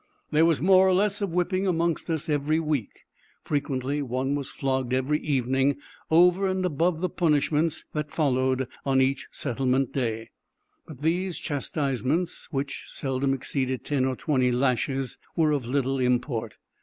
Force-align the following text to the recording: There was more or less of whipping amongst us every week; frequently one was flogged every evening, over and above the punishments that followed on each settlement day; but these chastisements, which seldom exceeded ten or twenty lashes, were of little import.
There 0.31 0.45
was 0.45 0.63
more 0.63 0.87
or 0.89 0.93
less 0.95 1.21
of 1.21 1.29
whipping 1.29 1.67
amongst 1.67 2.09
us 2.09 2.27
every 2.27 2.59
week; 2.59 3.01
frequently 3.43 4.01
one 4.01 4.33
was 4.33 4.49
flogged 4.49 4.95
every 4.95 5.19
evening, 5.19 5.77
over 6.09 6.47
and 6.47 6.65
above 6.65 7.01
the 7.01 7.07
punishments 7.09 7.85
that 7.93 8.09
followed 8.09 8.67
on 8.83 8.99
each 8.99 9.27
settlement 9.31 9.93
day; 9.93 10.31
but 10.87 11.03
these 11.03 11.37
chastisements, 11.37 12.47
which 12.49 12.85
seldom 12.89 13.31
exceeded 13.35 13.83
ten 13.85 14.03
or 14.05 14.15
twenty 14.15 14.51
lashes, 14.51 15.19
were 15.35 15.51
of 15.51 15.67
little 15.67 15.99
import. 15.99 16.55